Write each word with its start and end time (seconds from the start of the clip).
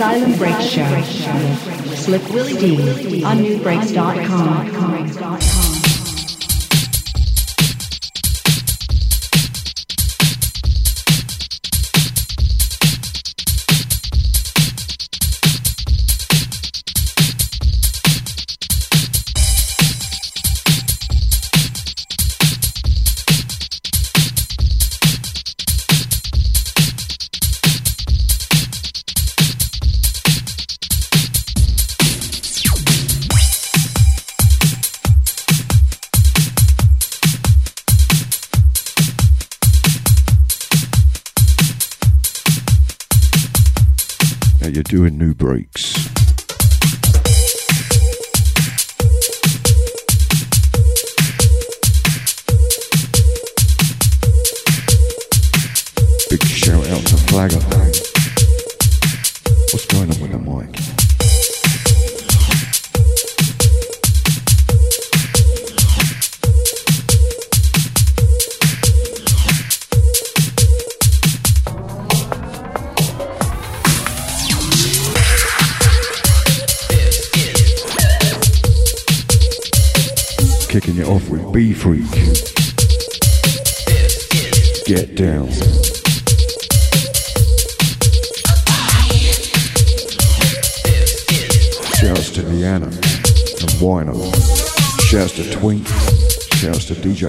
Asylum 0.00 0.32
Break 0.38 0.58
Show. 0.62 1.02
Slick 1.94 2.26
Willy 2.30 2.54
Dee 2.54 3.22
on 3.22 3.36
nubreaks.com. 3.36 5.69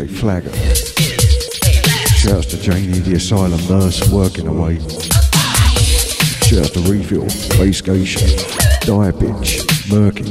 DJ 0.02 0.09
Flagger. 0.09 0.52
Shouts 2.16 2.47
to 2.47 2.57
Janie, 2.57 2.99
the 2.99 3.16
asylum 3.16 3.59
nurse 3.67 4.09
working 4.11 4.47
away. 4.47 4.80
Shouts 6.45 6.71
to 6.71 6.80
Refill, 6.89 7.25
Base 7.57 7.81
Geisha, 7.81 8.25
Dire 8.85 9.13
Bitch, 9.13 9.61
Murky. 9.89 10.25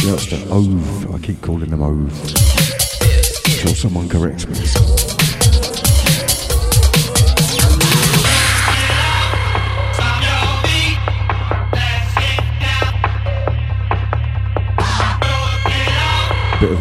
Shouts 0.00 0.26
to 0.26 0.48
Ove. 0.50 1.14
I 1.14 1.18
keep 1.18 1.40
calling 1.40 1.70
them 1.70 1.82
Ove. 1.82 2.12
Until 3.46 3.74
someone 3.74 4.08
corrects 4.08 4.46
me. 4.46 5.13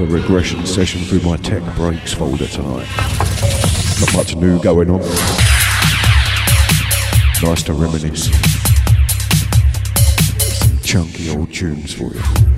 Regression 0.08 0.66
session 0.66 1.02
through 1.02 1.22
my 1.22 1.38
tech 1.38 1.64
breaks 1.76 2.14
folder 2.14 2.48
tonight. 2.48 2.88
Not 4.00 4.14
much 4.16 4.36
new 4.36 4.62
going 4.62 4.90
on. 4.90 5.00
Nice 7.42 7.64
to 7.64 7.74
reminisce. 7.74 8.30
Some 10.60 10.80
chunky 10.80 11.30
old 11.30 11.54
tunes 11.54 11.94
for 11.94 12.14
you. 12.14 12.53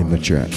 in 0.00 0.08
the 0.08 0.18
chat. 0.18 0.48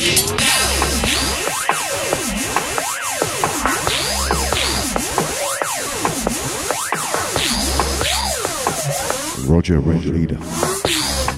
Roger, 9.48 9.80
red 9.80 10.06
leader. 10.06 10.38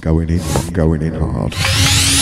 Going 0.01 0.29
in, 0.29 0.73
going 0.73 1.01
in 1.01 1.15
hard. 1.15 2.14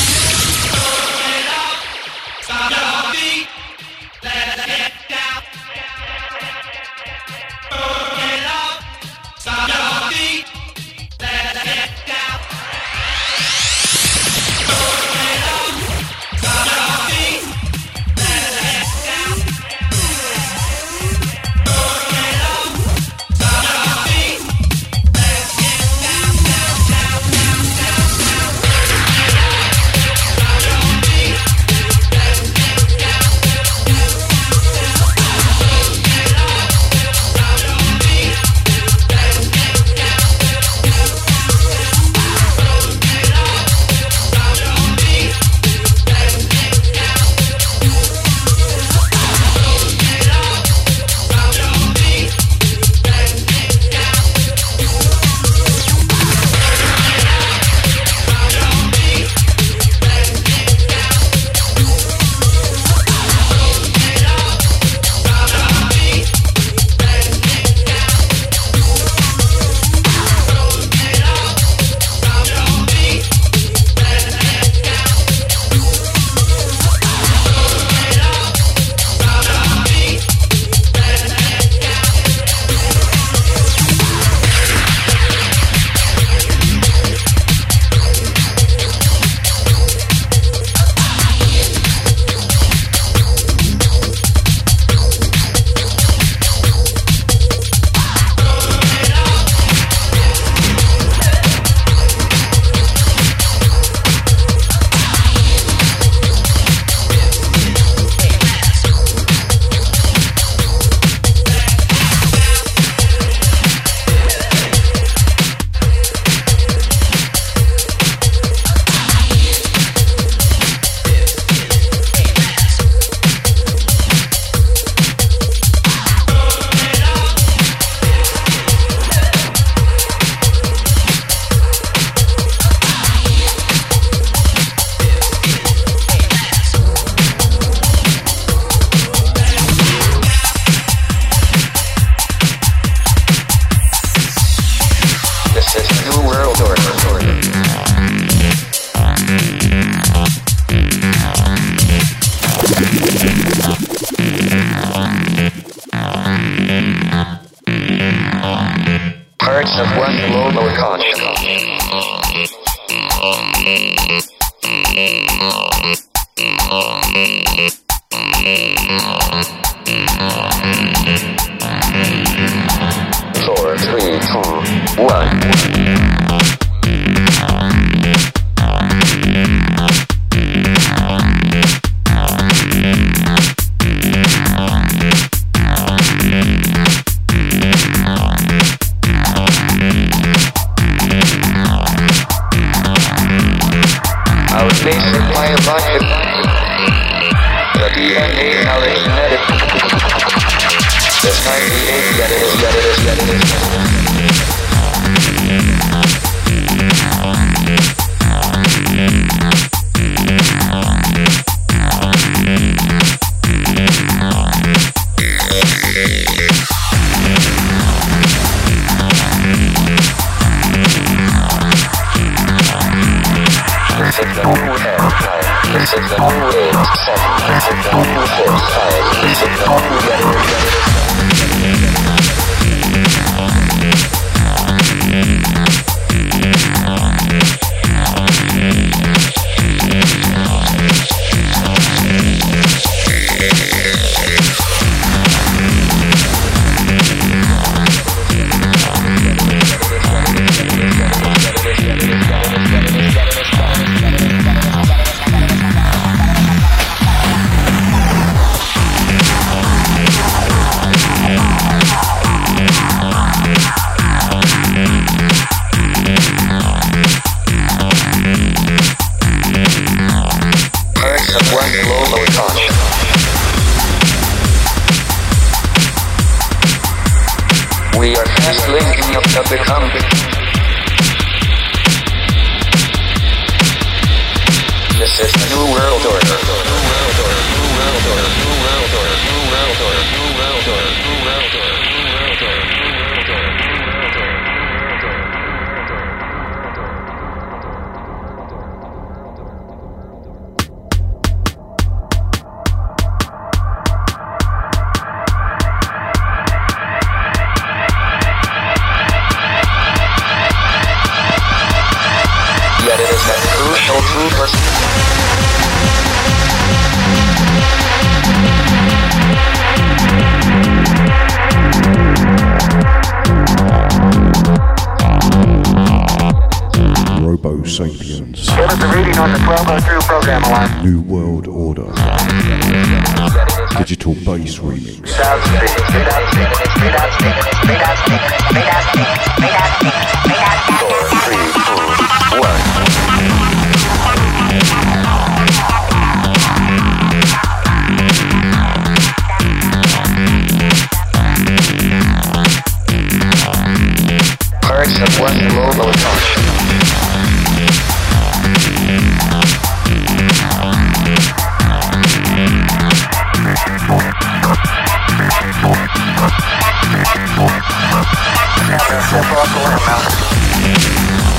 Center. 369.02 369.24
Simple 369.24 369.38
up 369.38 371.33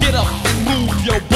Get 0.00 0.14
up 0.16 0.26
and 0.44 0.64
move 0.66 1.06
your 1.06 1.33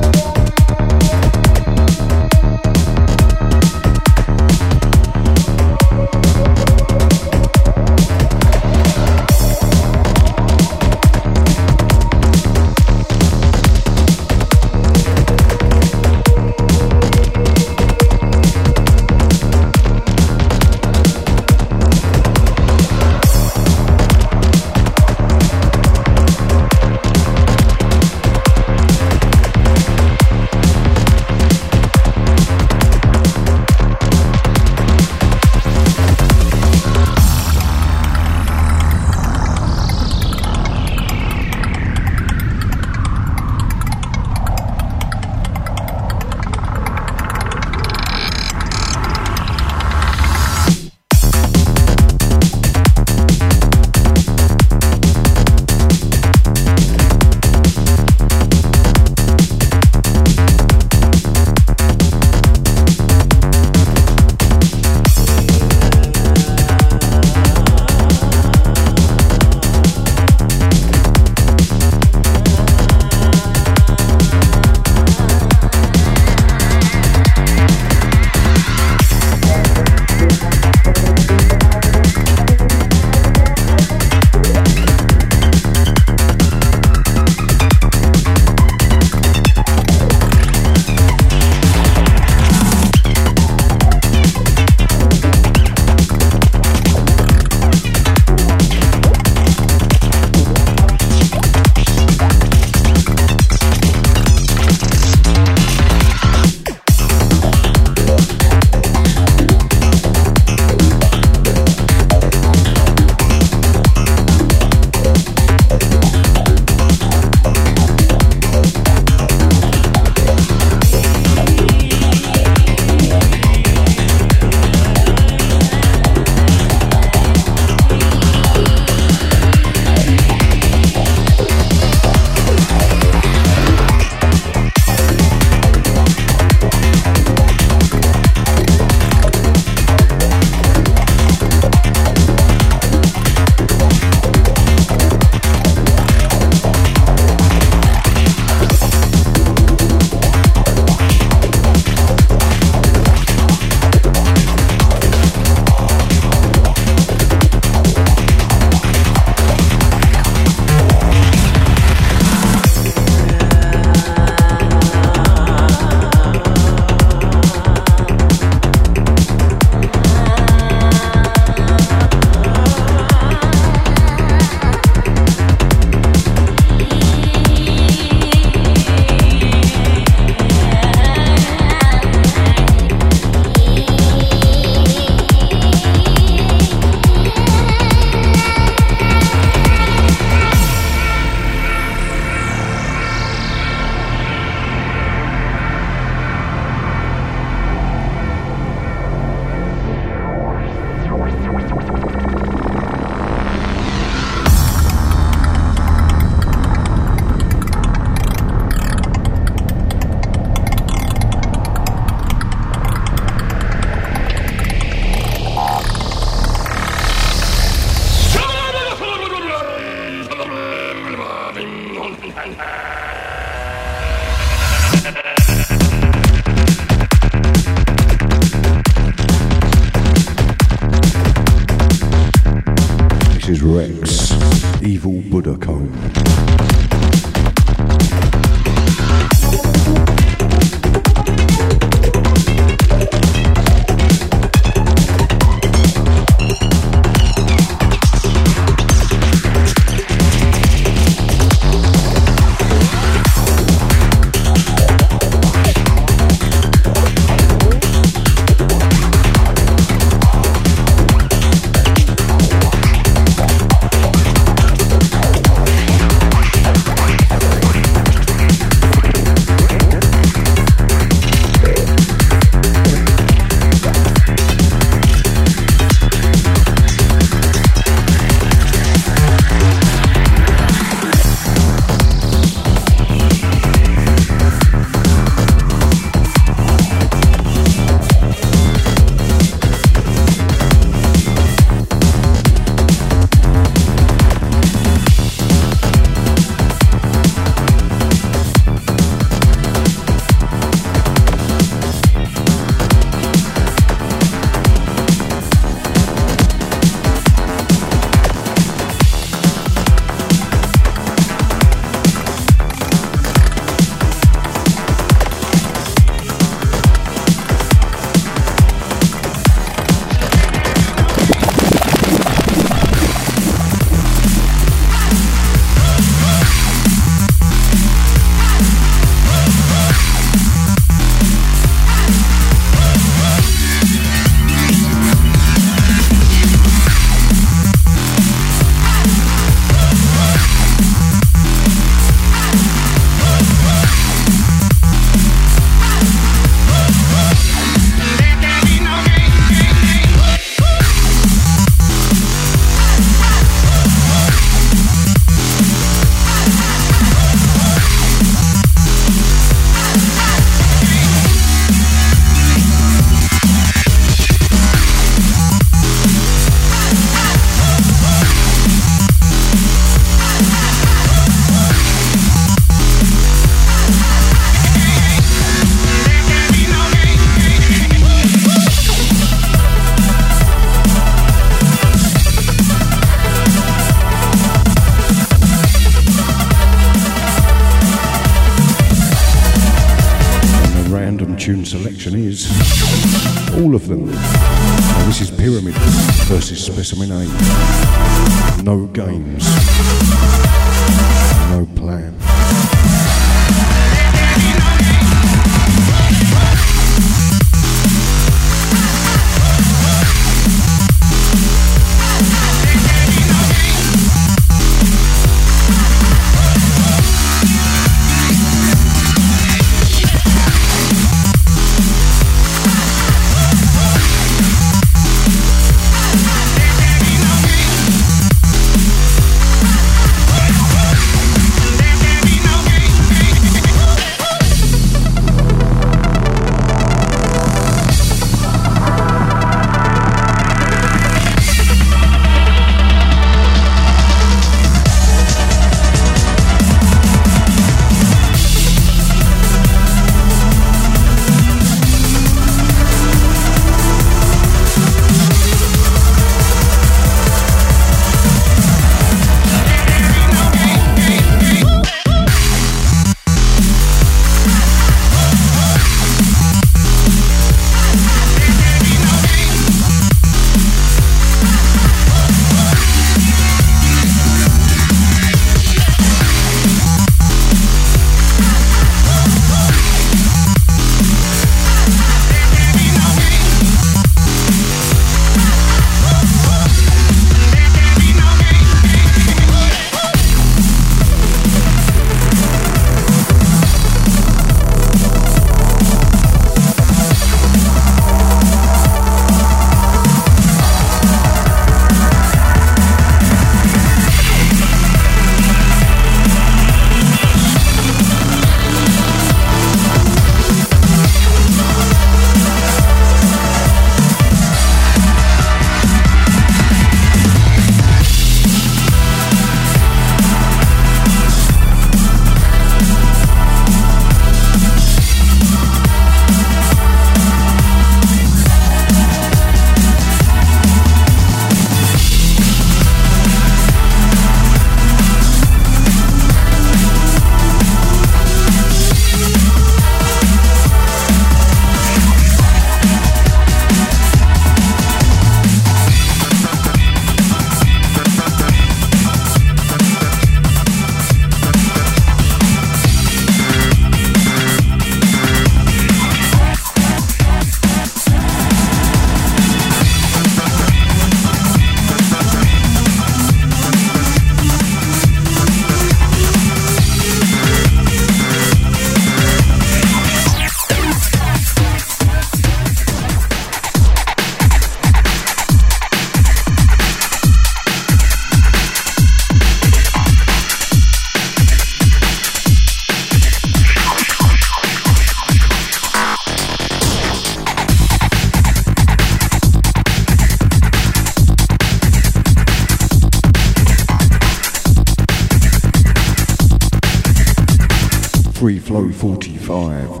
Flow 598.71 598.89
45, 598.89 600.00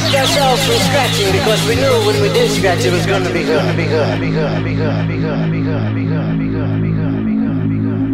stopped 0.00 0.14
ourselves 0.16 0.64
from 0.66 0.78
scratching 0.90 1.32
because 1.32 1.66
we 1.66 1.76
knew 1.76 1.94
when 2.06 2.20
we 2.20 2.28
did 2.32 2.50
scratch 2.50 2.84
it 2.84 2.92
was 2.92 3.06
gonna 3.06 3.32
be 3.32 3.44
good. 3.44 3.76
Be 3.76 3.84
good. 3.86 4.20
Be 4.20 4.30
good. 4.30 4.64
Be 4.64 4.74
good. 4.74 5.08
Be 5.08 5.18
good. 5.18 5.50
Be 5.50 5.60
good. 5.62 5.94
Be 5.94 6.04
good. 6.04 6.38
Be 6.38 6.48
good. 6.48 6.82
Be 6.82 6.90
good. 6.90 7.24
Be 7.24 7.26
good. 7.26 7.26
Be 7.26 7.34
good. 7.36 7.68
Be 7.70 7.78
good. 7.78 8.13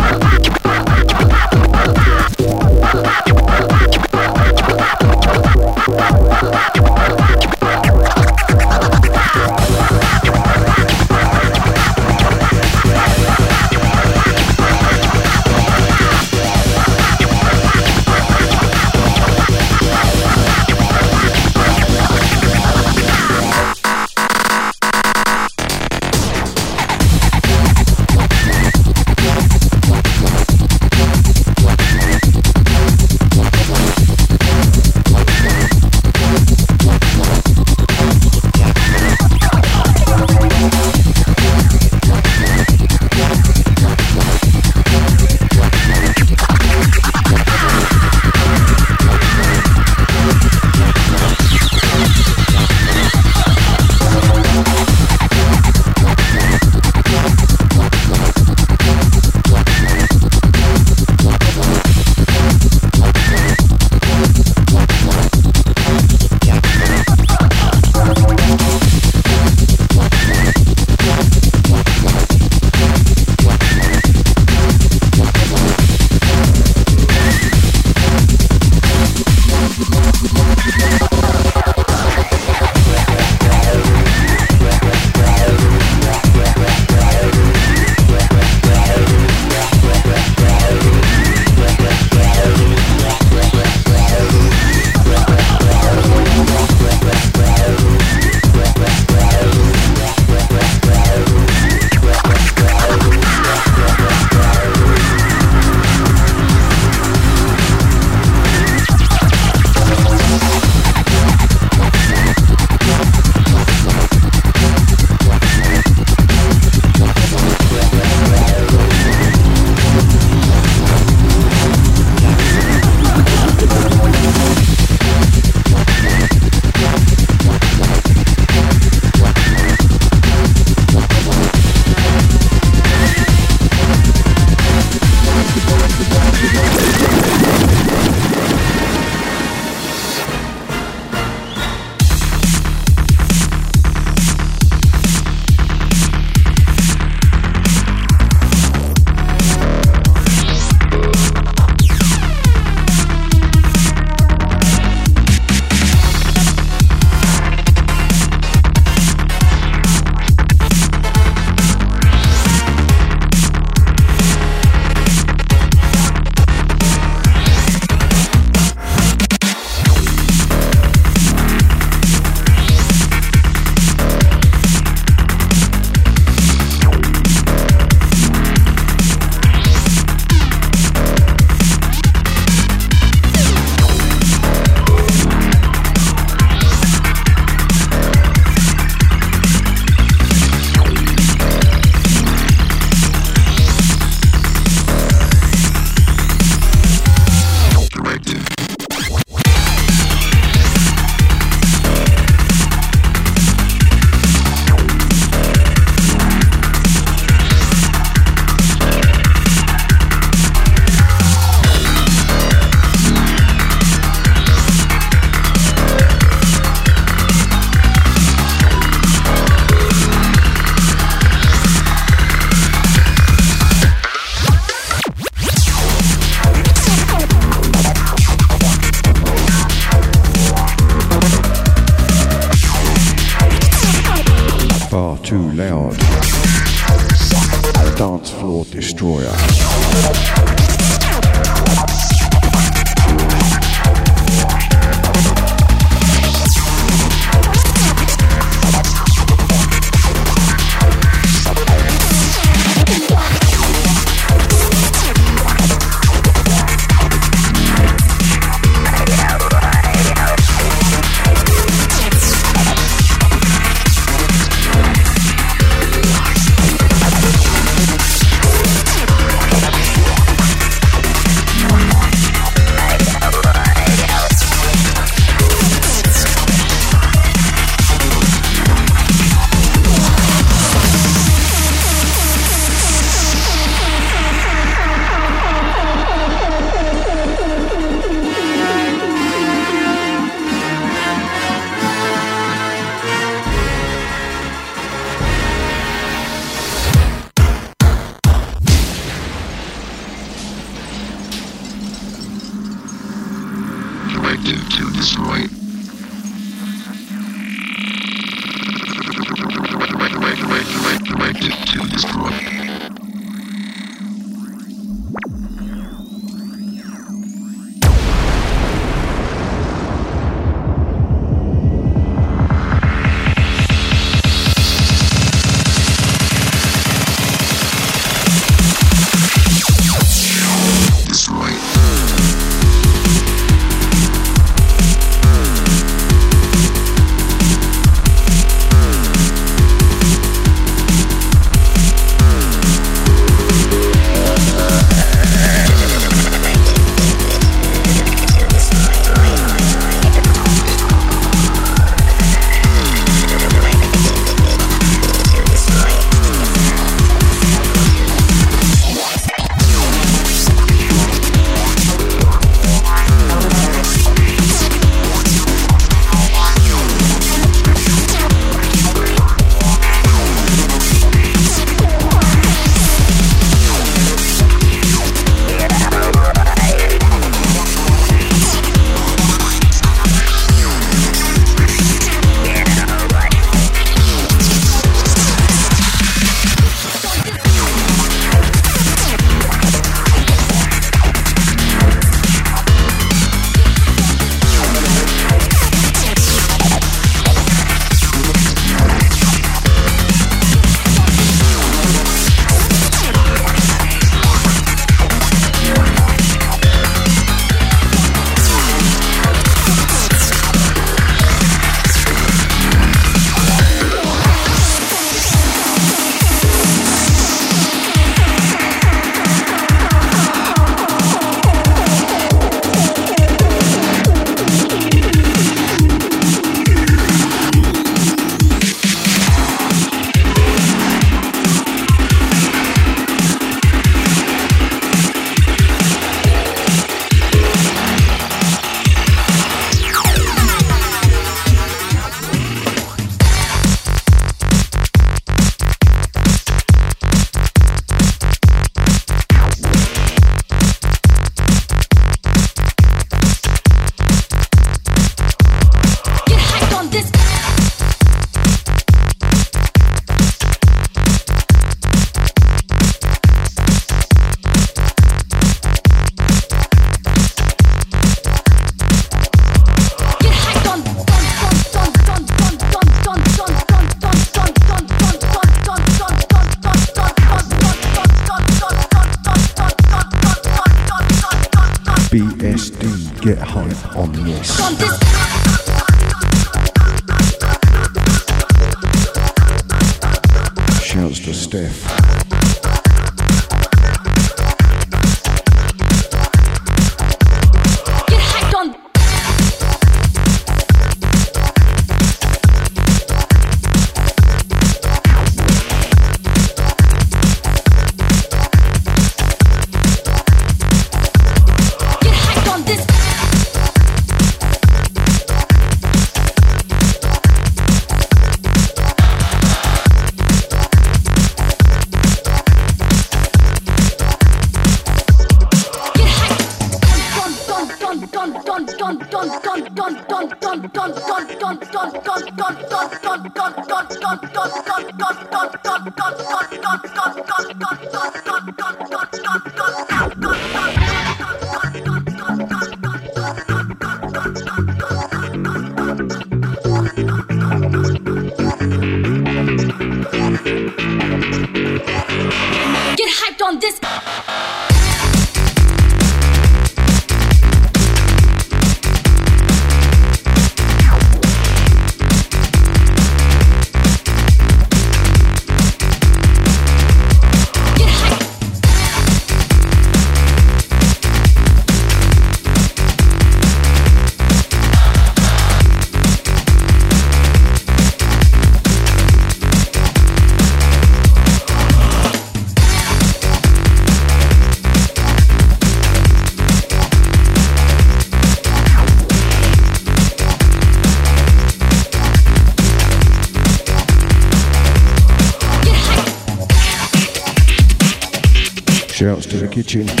Shouts 599.71 600.00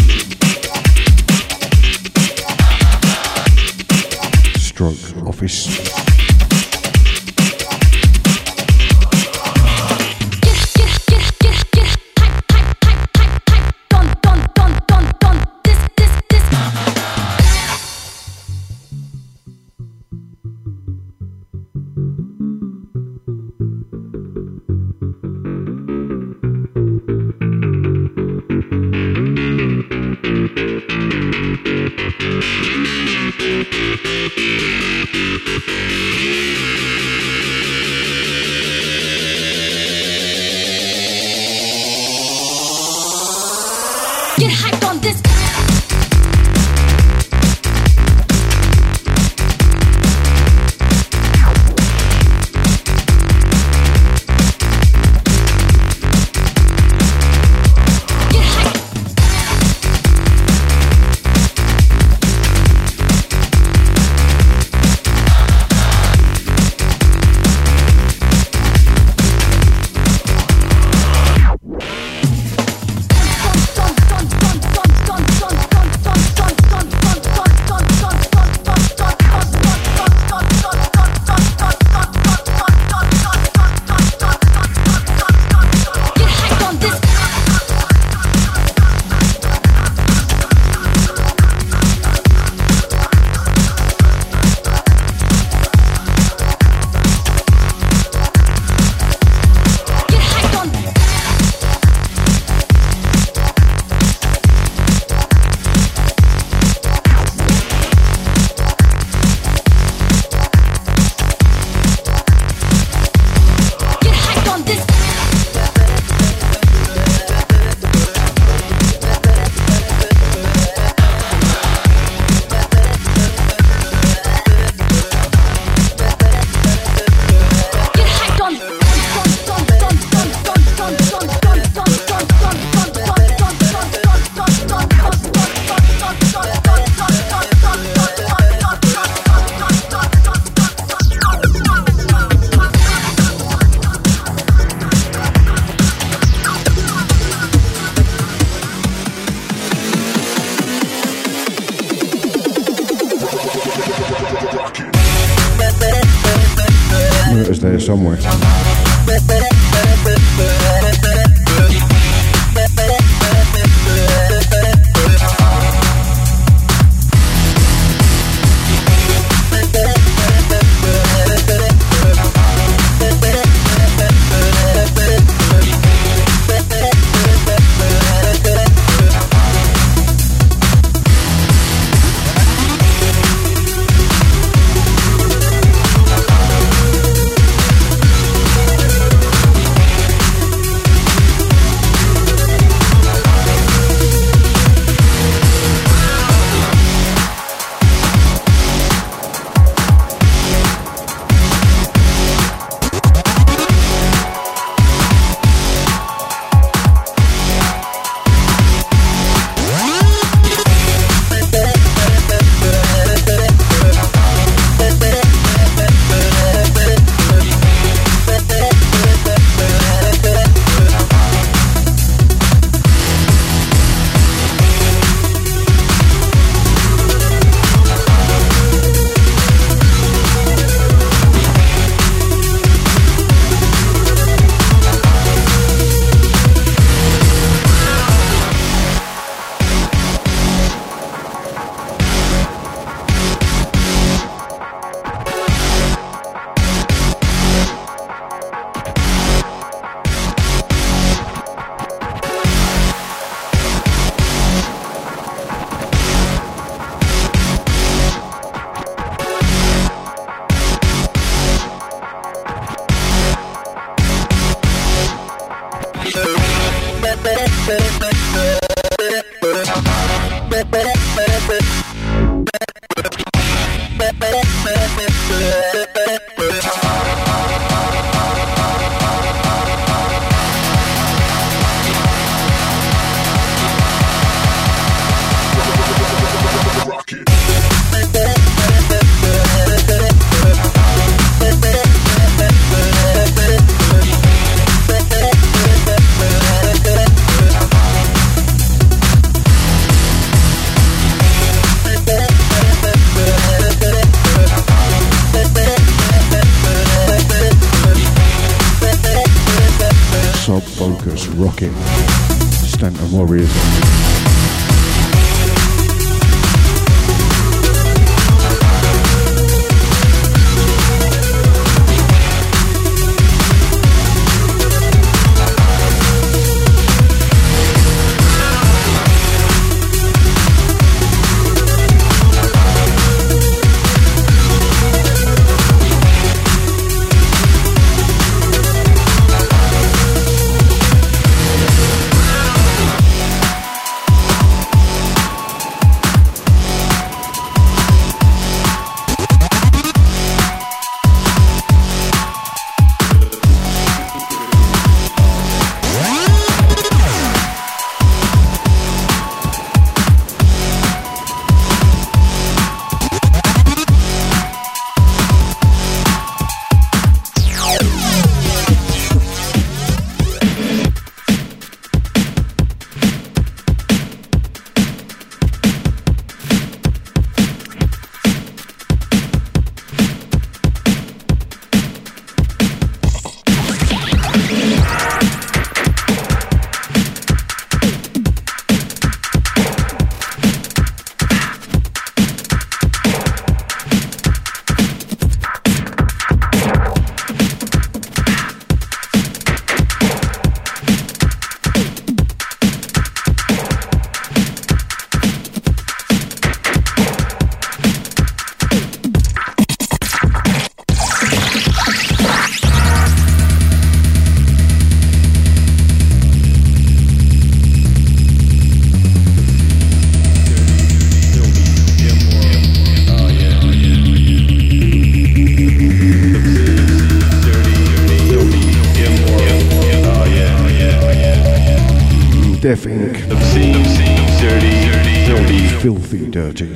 Dirty. 436.31 436.70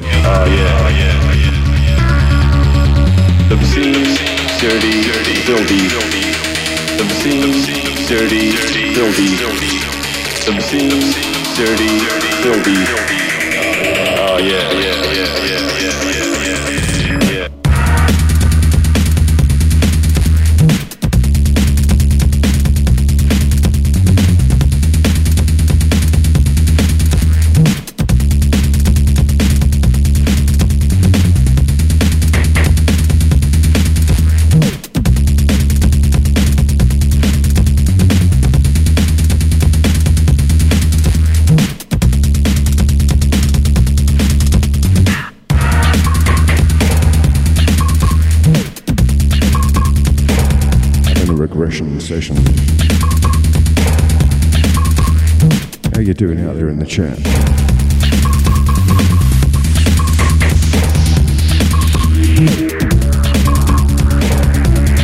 How 55.95 56.01
you 56.01 56.13
doing 56.13 56.45
out 56.45 56.57
there 56.57 56.67
in 56.67 56.77
the 56.77 56.85
chat? 56.85 57.17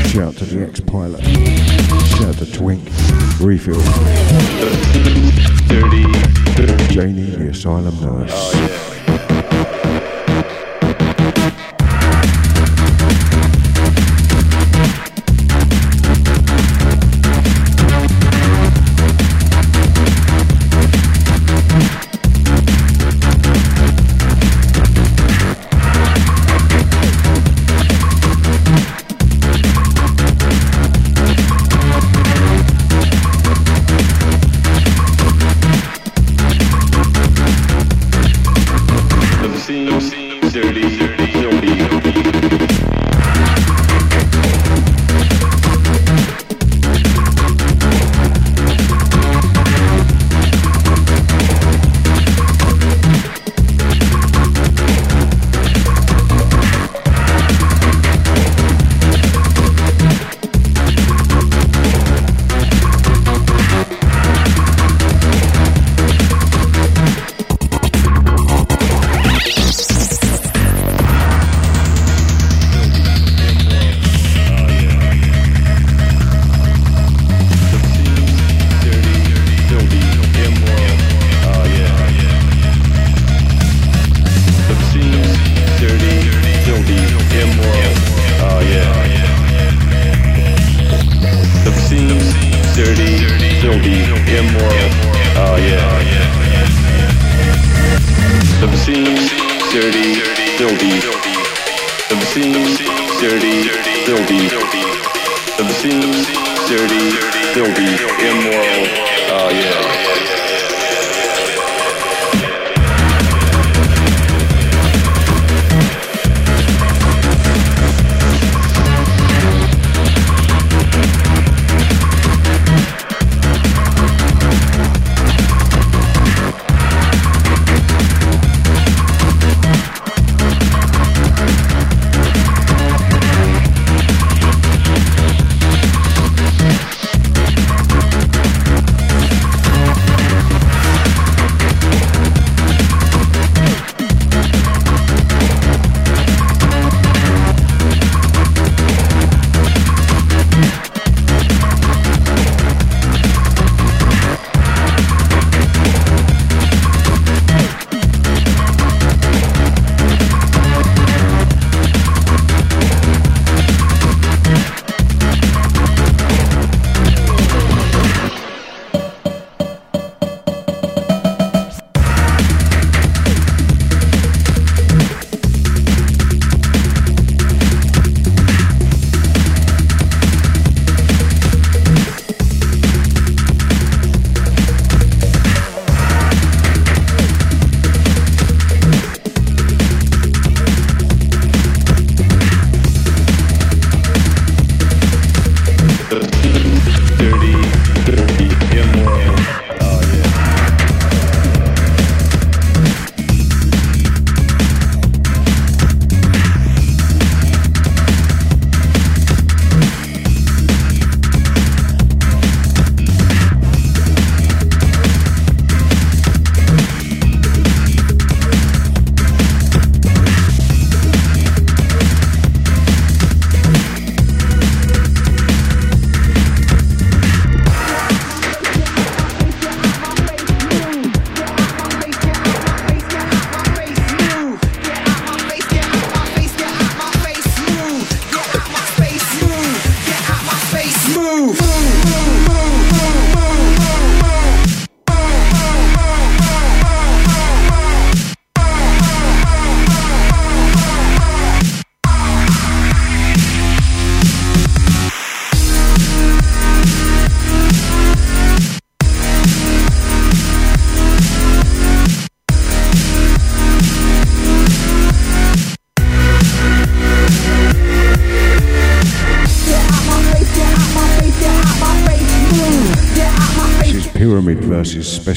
Shout 0.09 0.35
to 0.35 0.43
the 0.43 0.67
ex-pilot. 0.67 1.23
Shout 2.17 2.35
to 2.39 2.51
Twink. 2.51 2.83
Refill. 3.39 3.79
dirty, 5.69 6.87
Janie, 6.93 7.23
the 7.37 7.47
asylum 7.51 7.95
nurse. 8.01 8.31
Oh, 8.33 8.90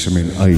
Specimen 0.05 0.31
A. 0.37 0.49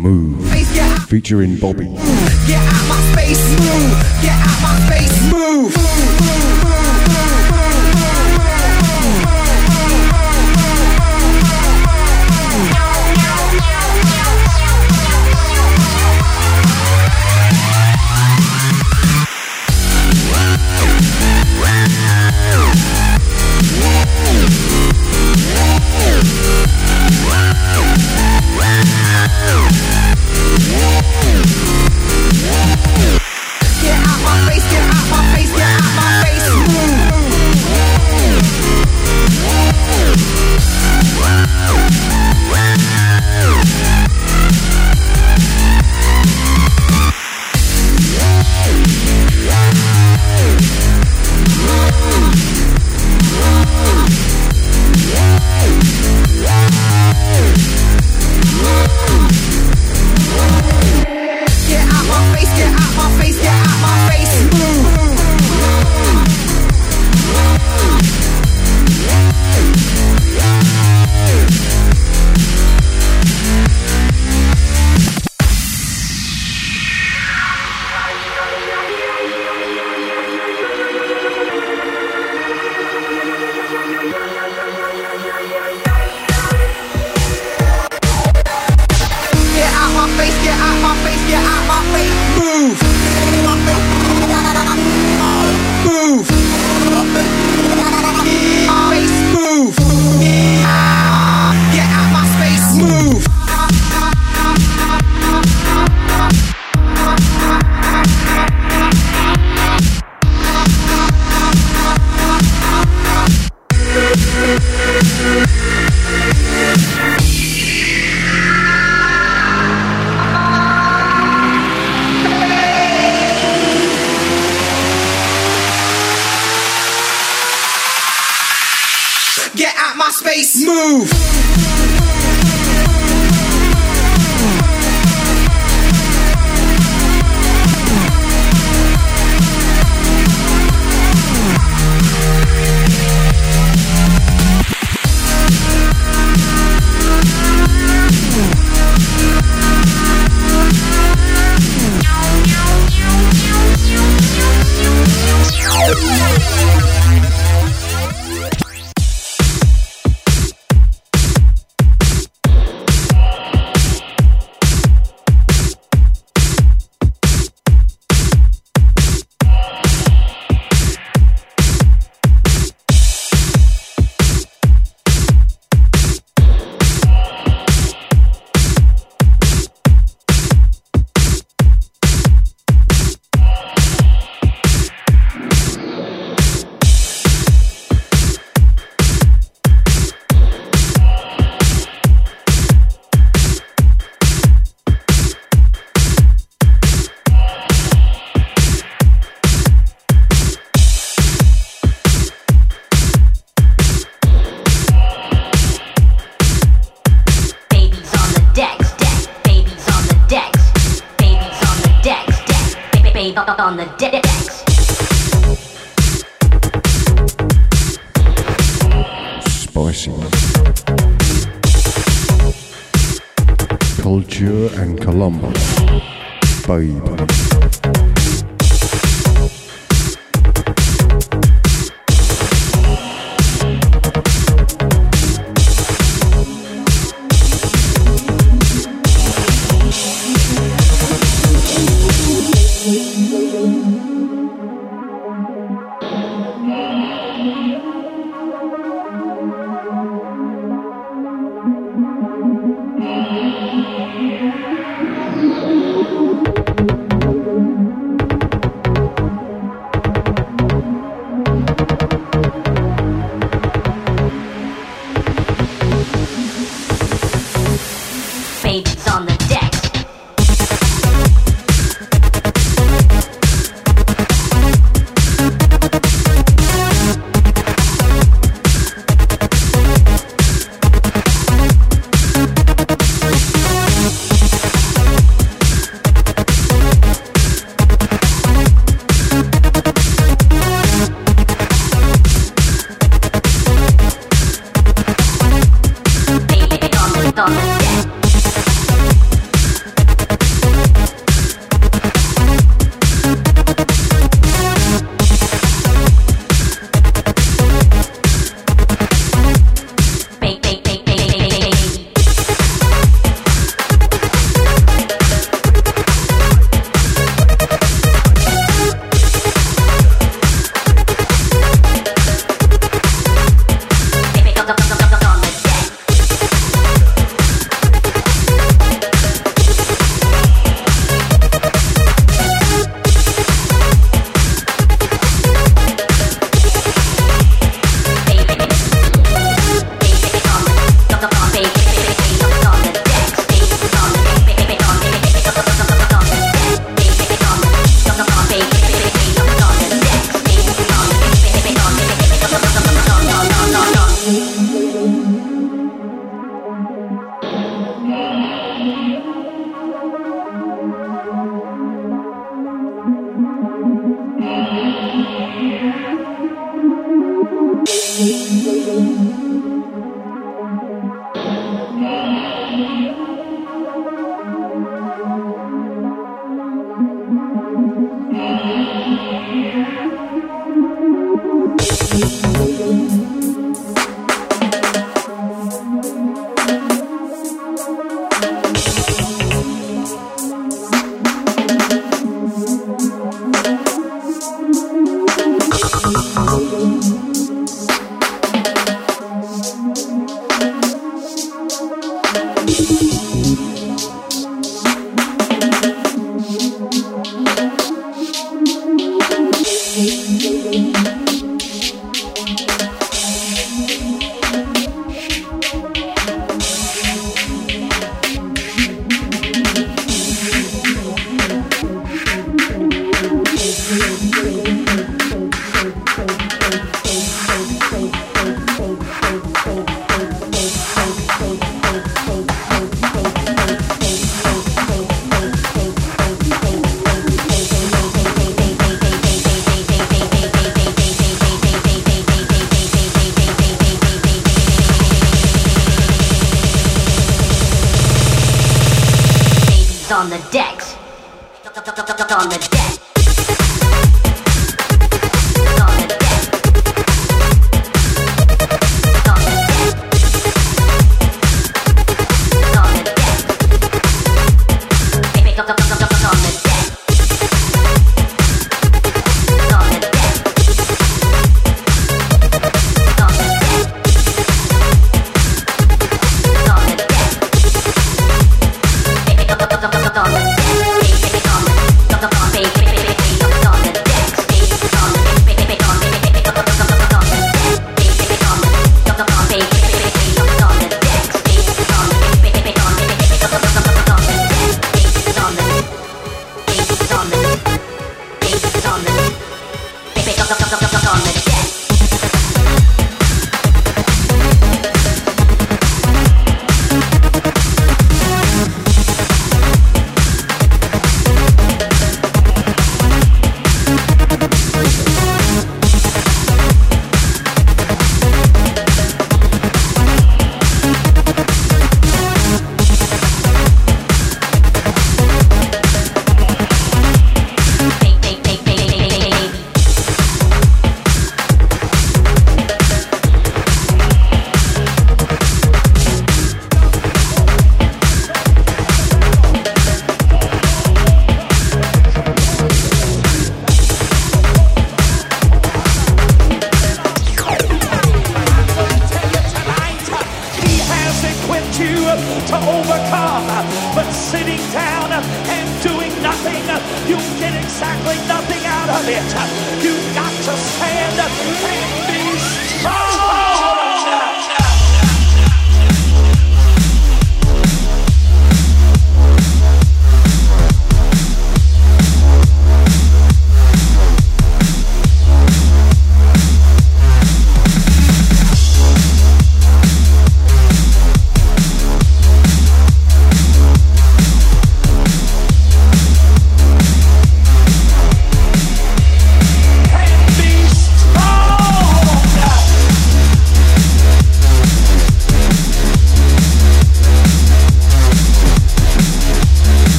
Move. 0.00 1.08
Featuring 1.08 1.56
Bobby. 1.58 1.84
Get 1.84 2.60
out 2.60 2.88
my 2.88 3.00
space, 3.12 3.50
move. 3.50 3.94
Get 4.20 4.32
out 4.32 4.62
my 4.62 4.74
space, 4.88 5.32
move. 5.32 6.77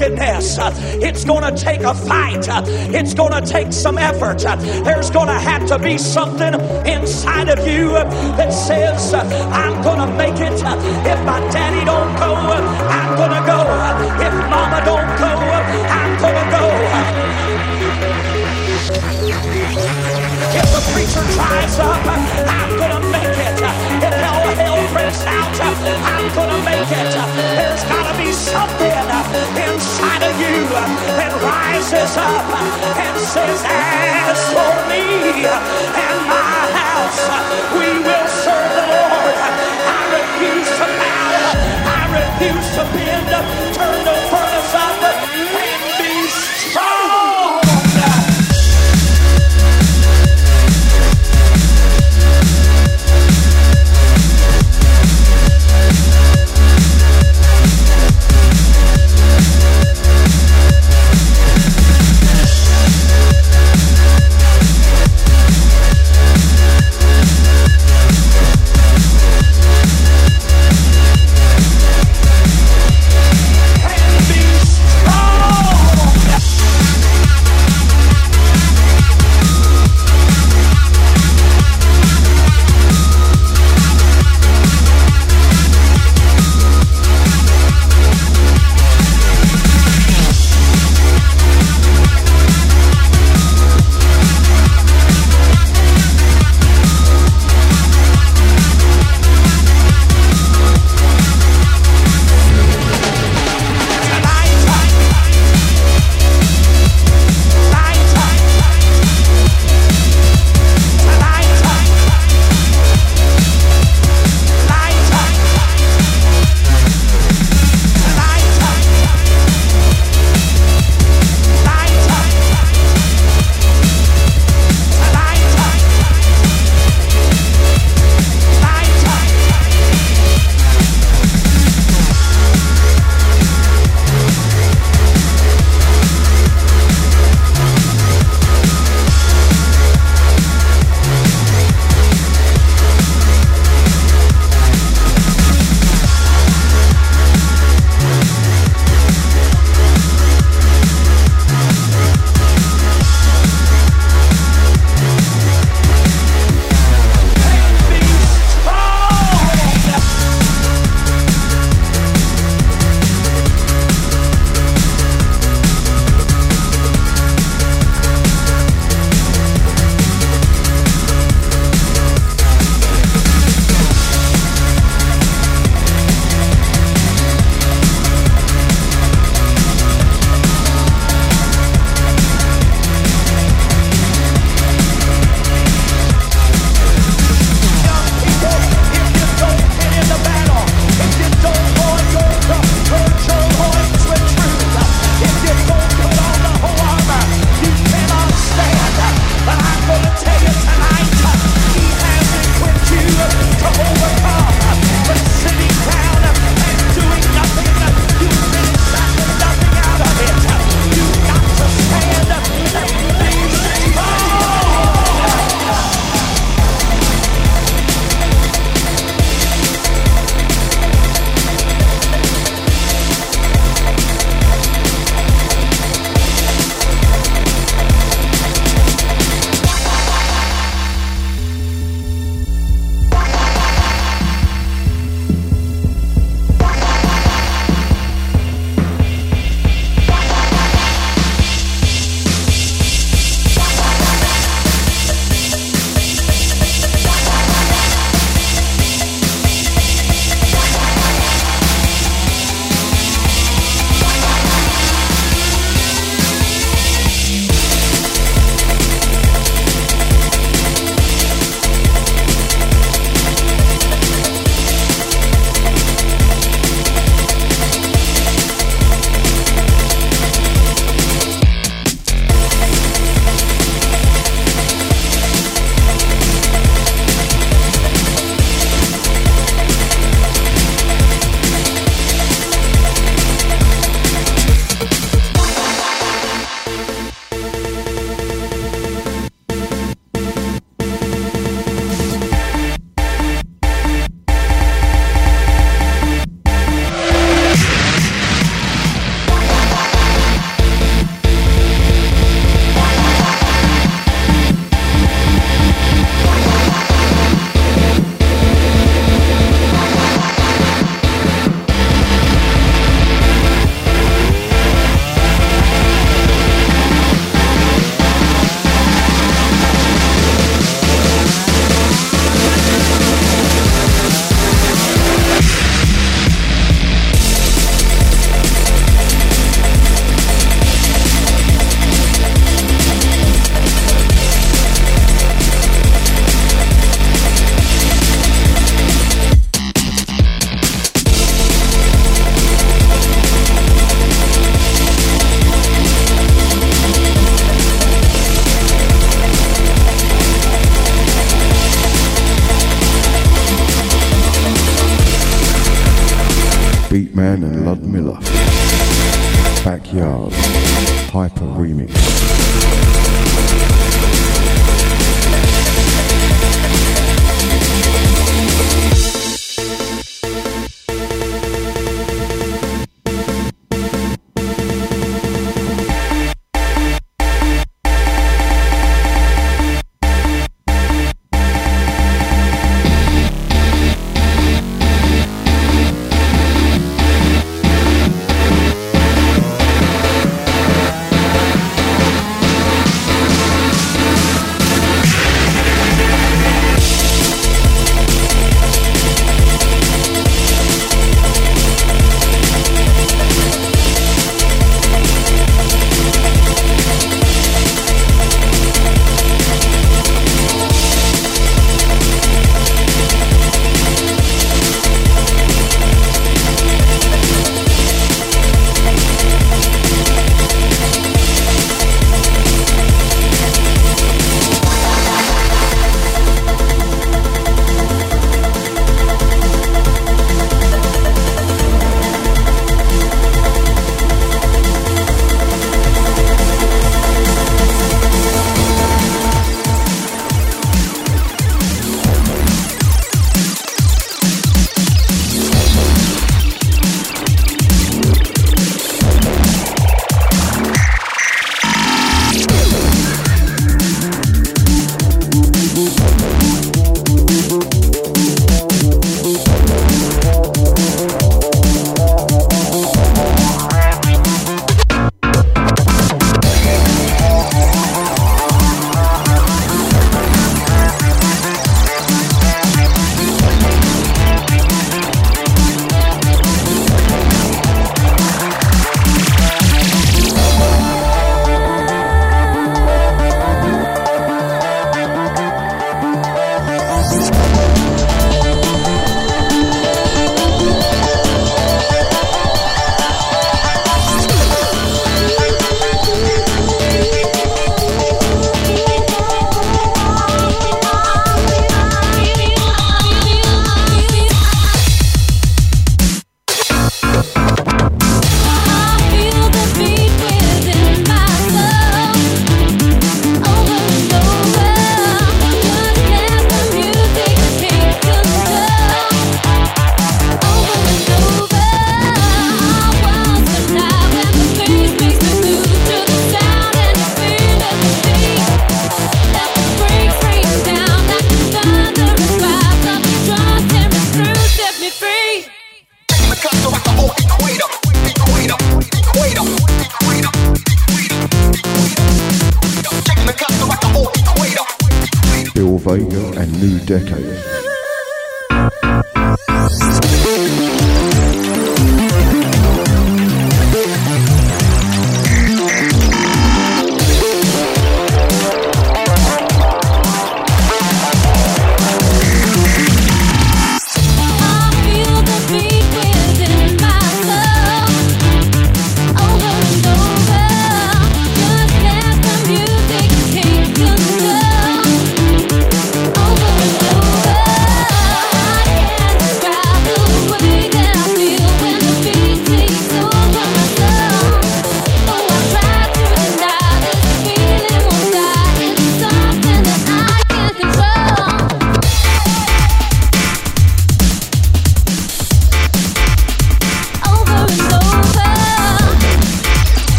Uh, 0.00 0.70
It's 1.02 1.24
going 1.24 1.42
to 1.42 1.60
take 1.60 1.80
a 1.80 1.92
fight, 1.92 2.46
it's 2.94 3.14
going 3.14 3.32
to 3.32 3.40
take 3.40 3.72
some 3.72 3.98
effort. 3.98 4.38
There's 4.38 5.10
going 5.10 5.26
to 5.26 5.34
have 5.38 5.66
to 5.66 5.78
be 5.78 5.98
something 5.98 6.54
inside 6.86 7.48
of 7.48 7.66
you 7.66 7.90
that 8.38 8.50
says, 8.52 9.12
I'm 9.12 9.82
going 9.82 9.98
to 9.98 10.06
make 10.16 10.36
it. 10.38 10.52
If 10.52 11.24
my 11.26 11.40
daddy 11.50 11.84
don't 11.84 12.14
go, 12.16 12.34
I'm 12.36 13.16
going 13.16 13.30
to 13.30 13.42
go. 13.44 13.58
If 14.22 14.34
mama 14.48 14.84
don't 14.84 15.18
go, 15.18 15.34
I'm 15.90 16.20
going 16.20 16.44
to 16.44 16.50
go. 16.56 16.64
If 20.54 20.72
the 20.72 20.92
preacher 20.92 21.24
dries 21.34 21.78
up, 21.80 22.06
I'm 22.06 22.78
gonna 22.78 23.00
make 23.10 23.24
it. 23.24 23.87
Breaks 25.08 25.24
out, 25.24 25.56
I'm 26.04 26.28
gonna 26.36 26.60
make 26.68 26.84
it. 26.84 27.08
There's 27.56 27.84
gotta 27.84 28.12
be 28.20 28.30
something 28.30 28.92
inside 29.56 30.20
of 30.20 30.36
you 30.36 30.68
that 31.16 31.32
rises 31.40 32.12
up 32.20 32.44
and 32.92 33.16
says, 33.16 33.64
As 33.64 34.36
for 34.52 34.74
me 34.84 35.48
and 35.48 36.18
my 36.28 36.60
house, 36.76 37.24
we 37.72 37.88
will 38.04 38.28
serve 38.44 38.68
the 38.76 38.84
Lord. 38.84 39.36
I 39.96 40.00
refuse 40.12 40.68
to 40.76 40.86
bow. 41.00 41.56
I 41.88 42.02
refuse 42.12 42.68
to 42.76 42.84
bend. 42.92 43.32
Turn 43.80 44.04
the 44.04 44.47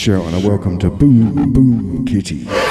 shout 0.00 0.24
and 0.24 0.34
a 0.34 0.48
welcome 0.48 0.78
to 0.78 0.88
Boom 0.88 1.52
Boom 1.52 2.06
Kitty. 2.06 2.69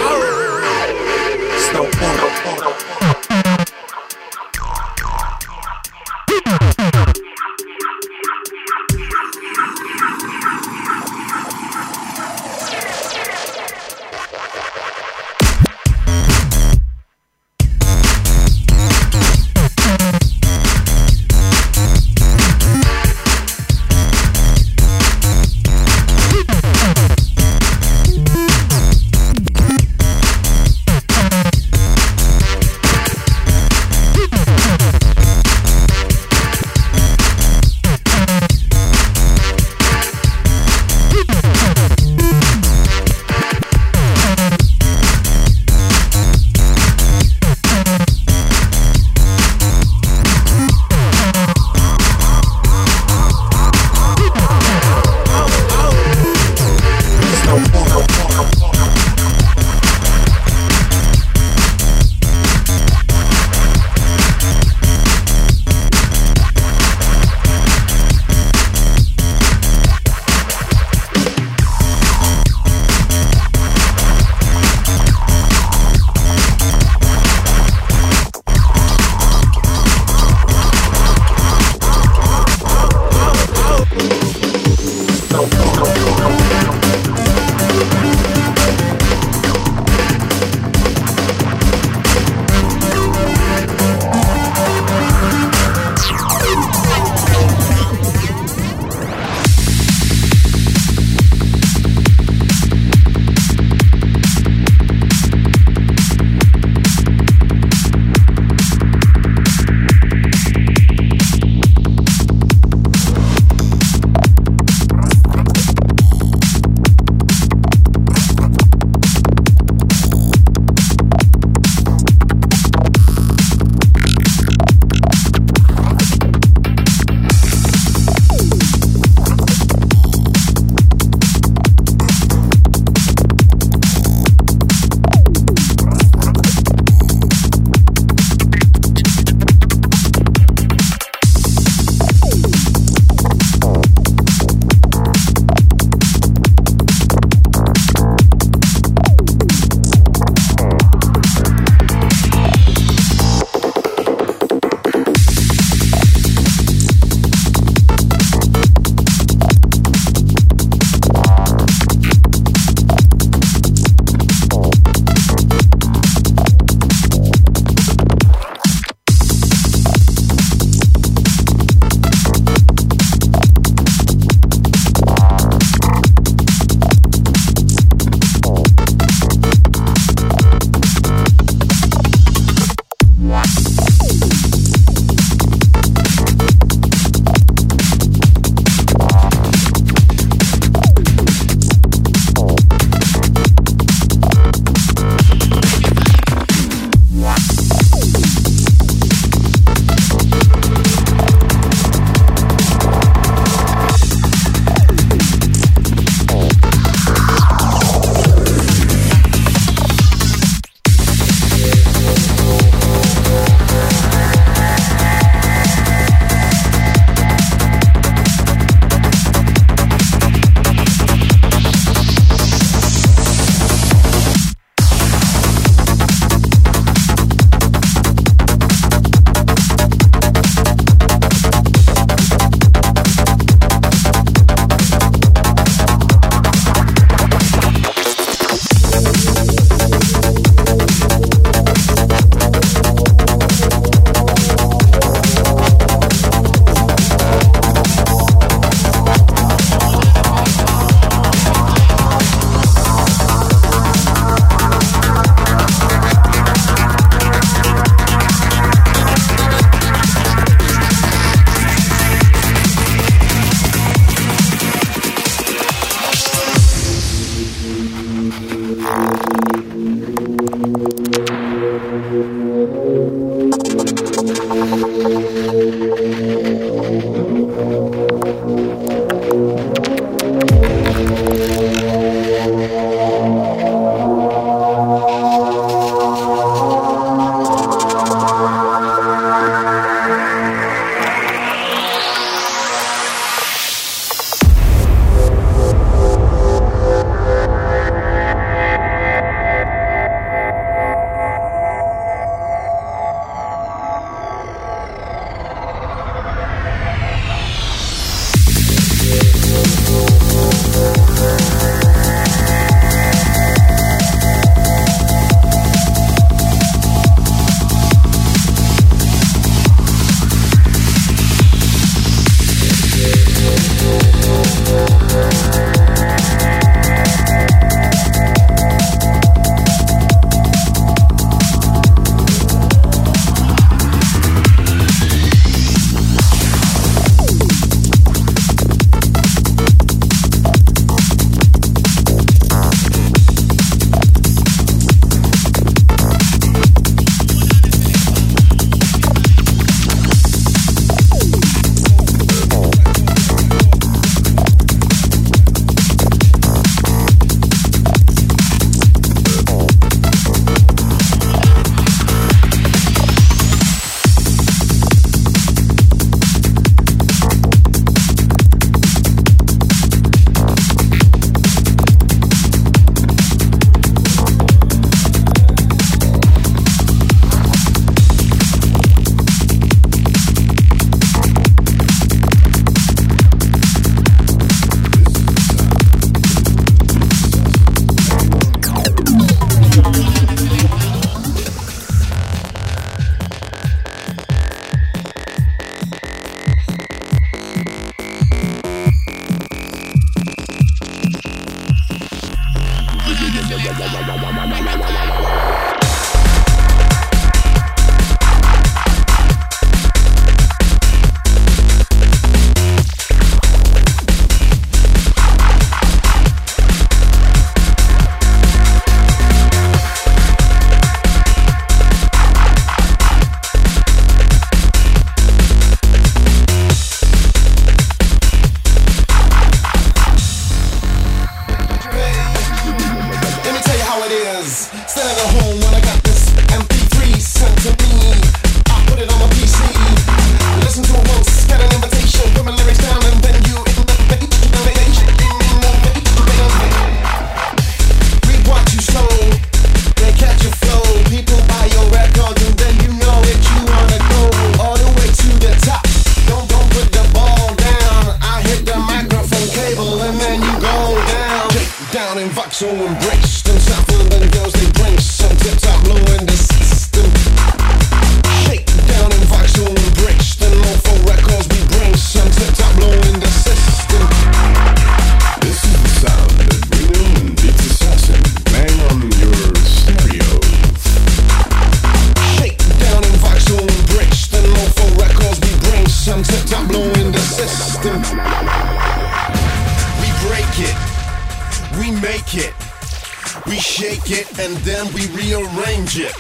then 494.63 494.85
we 494.93 495.07
rearrange 495.07 495.99
it. 495.99 496.13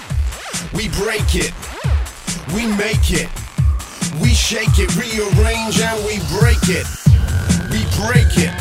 We 0.73 0.89
break 0.89 1.35
it. 1.35 1.53
We 2.53 2.67
make 2.67 3.11
it. 3.11 3.29
We 4.21 4.29
shake 4.29 4.79
it, 4.79 4.95
rearrange 4.95 5.79
and 5.79 6.03
we 6.05 6.19
break 6.39 6.63
it. 6.67 6.87
We 7.71 7.81
break 7.97 8.33
it. 8.37 8.53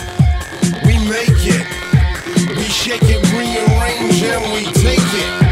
We 0.87 0.99
make 1.09 1.45
it. 1.47 1.67
We 2.57 2.65
shake 2.65 3.03
it, 3.03 3.23
rearrange 3.33 4.23
and 4.23 4.53
we 4.53 4.65
take 4.73 4.99
it. 4.99 5.48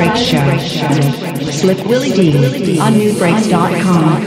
Break 0.00 0.16
Show 0.16 0.56
Slick 1.50 1.84
Willy 1.84 2.08
Dee 2.08 2.80
on 2.80 2.94
nubreaks.com. 2.94 4.19